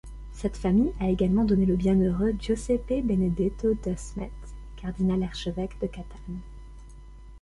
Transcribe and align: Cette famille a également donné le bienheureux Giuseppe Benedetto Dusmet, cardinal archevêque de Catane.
Cette 0.33 0.57
famille 0.57 0.91
a 0.99 1.11
également 1.11 1.45
donné 1.45 1.67
le 1.67 1.75
bienheureux 1.75 2.33
Giuseppe 2.39 2.87
Benedetto 3.05 3.75
Dusmet, 3.75 4.31
cardinal 4.75 5.21
archevêque 5.21 5.79
de 5.79 5.85
Catane. 5.85 6.41